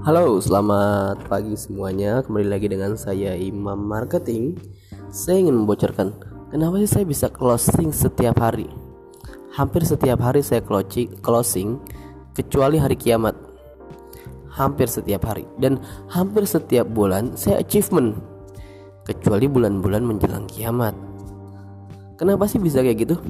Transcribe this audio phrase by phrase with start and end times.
[0.00, 2.24] Halo, selamat pagi semuanya.
[2.24, 4.56] Kembali lagi dengan saya Imam Marketing.
[5.12, 6.16] Saya ingin membocorkan
[6.48, 8.64] kenapa sih saya bisa closing setiap hari.
[9.52, 10.64] Hampir setiap hari saya
[11.20, 11.76] closing
[12.32, 13.36] kecuali hari kiamat.
[14.48, 15.76] Hampir setiap hari dan
[16.08, 18.16] hampir setiap bulan saya achievement
[19.04, 20.96] kecuali bulan-bulan menjelang kiamat.
[22.16, 23.20] Kenapa sih bisa kayak gitu?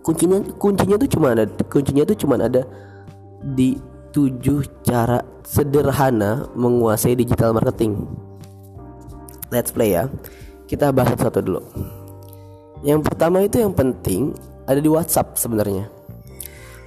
[0.00, 2.64] Kuncinya kuncinya tuh cuma ada kuncinya tuh cuma ada
[3.52, 3.76] di
[4.14, 8.06] tujuh cara sederhana menguasai digital marketing.
[9.50, 10.06] Let's play ya.
[10.70, 11.60] Kita bahas satu dulu.
[12.86, 14.30] Yang pertama itu yang penting
[14.70, 15.90] ada di WhatsApp sebenarnya.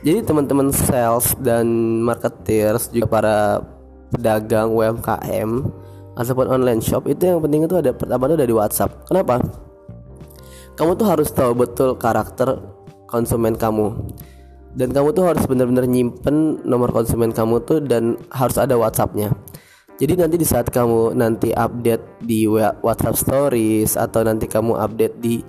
[0.08, 1.68] Jadi teman-teman sales dan
[2.00, 3.38] marketers juga para
[4.08, 5.68] pedagang UMKM
[6.16, 9.04] ataupun online shop itu yang penting itu ada pertama itu ada di WhatsApp.
[9.04, 9.44] Kenapa?
[10.80, 12.62] Kamu tuh harus tahu betul karakter
[13.10, 14.16] konsumen kamu
[14.78, 19.34] dan kamu tuh harus benar-benar nyimpen nomor konsumen kamu tuh dan harus ada WhatsAppnya.
[19.98, 22.46] Jadi nanti di saat kamu nanti update di
[22.86, 25.42] WhatsApp Stories atau nanti kamu update di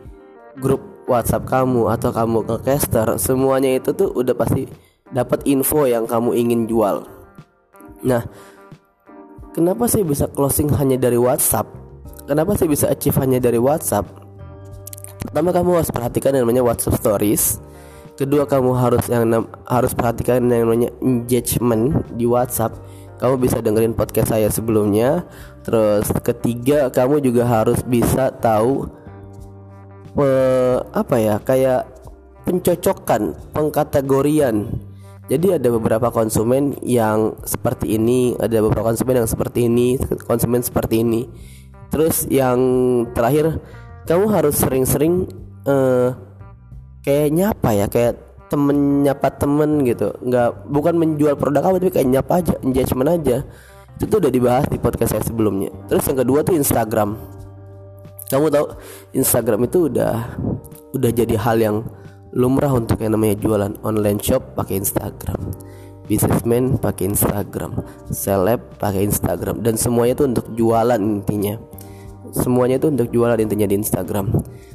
[0.57, 4.65] grup WhatsApp kamu atau kamu ke caster semuanya itu tuh udah pasti
[5.13, 7.05] dapat info yang kamu ingin jual.
[8.09, 8.25] Nah
[9.53, 11.69] kenapa sih bisa closing hanya dari WhatsApp?
[12.25, 14.09] Kenapa sih bisa achieve hanya dari WhatsApp?
[15.21, 17.61] Pertama kamu harus perhatikan yang namanya WhatsApp Stories
[18.19, 19.31] kedua kamu harus yang
[19.63, 22.75] harus perhatikan yang namanya engagement di WhatsApp.
[23.23, 25.23] Kamu bisa dengerin podcast saya sebelumnya.
[25.63, 28.91] Terus ketiga kamu juga harus bisa tahu
[30.19, 30.29] pe,
[30.91, 31.87] apa ya kayak
[32.43, 34.67] pencocokan pengkategorian.
[35.29, 39.95] Jadi ada beberapa konsumen yang seperti ini ada beberapa konsumen yang seperti ini
[40.27, 41.31] konsumen seperti ini.
[41.95, 42.59] Terus yang
[43.15, 43.63] terakhir
[44.09, 45.29] kamu harus sering-sering
[45.69, 46.28] uh,
[47.09, 47.87] kayak nyapa ya?
[47.89, 48.13] Kayak
[48.53, 50.13] temen nyapa temen gitu.
[50.21, 53.37] Nggak bukan menjual produk apa tapi kayak nyapa aja engagement aja.
[53.97, 55.73] Itu tuh udah dibahas di podcast saya sebelumnya.
[55.89, 57.17] Terus yang kedua tuh Instagram.
[58.29, 58.67] Kamu tahu
[59.17, 60.37] Instagram itu udah
[60.93, 61.77] udah jadi hal yang
[62.37, 65.41] lumrah untuk yang namanya jualan online shop pakai Instagram.
[66.09, 67.85] Businessman pakai Instagram.
[68.13, 69.65] Seleb pakai Instagram.
[69.65, 71.57] Dan semuanya itu untuk jualan intinya
[72.35, 74.33] semuanya itu untuk jualan intinya di Instagram.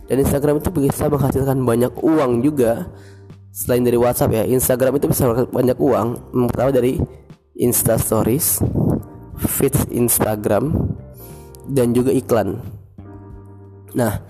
[0.09, 2.89] Dan Instagram itu bisa menghasilkan banyak uang juga.
[3.53, 6.07] Selain dari WhatsApp ya Instagram itu bisa banyak uang.
[6.49, 6.97] Pertama dari
[7.53, 8.61] Insta Stories
[9.37, 10.73] feeds Instagram
[11.69, 12.57] dan juga iklan.
[13.93, 14.21] Nah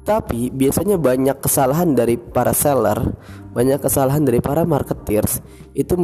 [0.00, 3.14] tapi biasanya banyak kesalahan dari para seller
[3.54, 5.44] banyak kesalahan dari para marketers
[5.76, 5.94] itu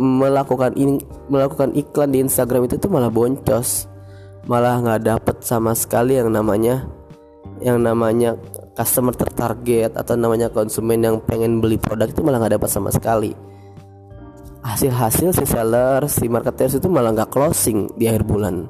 [0.00, 0.72] melakukan
[1.28, 3.90] melakukan iklan di Instagram itu tuh malah boncos
[4.48, 6.88] malah nggak dapet sama sekali yang namanya
[7.60, 8.40] yang namanya
[8.72, 13.36] customer tertarget atau namanya konsumen yang pengen beli produk itu malah nggak dapat sama sekali.
[14.60, 18.64] Hasil-hasil si seller si marketers itu malah nggak closing di akhir bulan.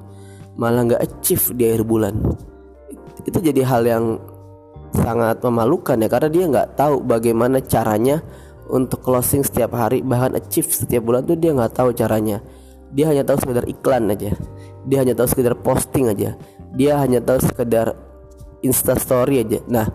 [0.59, 2.15] Malah nggak achieve di akhir bulan.
[3.23, 4.05] Itu jadi hal yang
[4.91, 8.19] sangat memalukan ya karena dia nggak tahu bagaimana caranya
[8.67, 10.03] untuk closing setiap hari.
[10.03, 12.43] Bahkan achieve setiap bulan tuh dia nggak tahu caranya.
[12.91, 14.35] Dia hanya tahu sekedar iklan aja
[14.87, 16.37] dia hanya tahu sekedar posting aja.
[16.77, 17.97] Dia hanya tahu sekedar
[18.65, 19.61] insta story aja.
[19.69, 19.89] Nah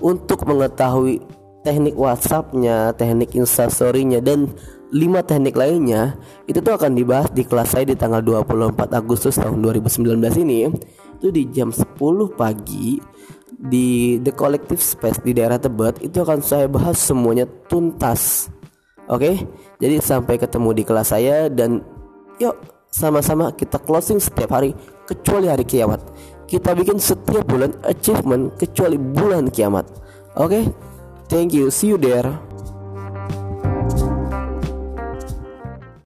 [0.00, 1.24] untuk mengetahui
[1.64, 4.54] teknik WhatsAppnya teknik insta storynya dan
[4.94, 6.14] lima teknik lainnya
[6.46, 10.70] itu tuh akan dibahas di kelas saya di tanggal 24 Agustus tahun 2019 ini.
[11.18, 11.96] Itu di jam 10
[12.36, 13.00] pagi
[13.56, 18.52] di The Collective Space di daerah Tebet itu akan saya bahas semuanya tuntas.
[19.06, 19.34] Oke, okay?
[19.78, 21.82] jadi sampai ketemu di kelas saya dan
[22.36, 24.72] Yuk sama-sama kita closing setiap hari
[25.04, 26.00] kecuali hari kiamat.
[26.48, 29.84] Kita bikin setiap bulan achievement kecuali bulan kiamat.
[30.40, 30.48] Oke?
[30.48, 30.64] Okay?
[31.28, 31.68] Thank you.
[31.68, 32.45] See you there.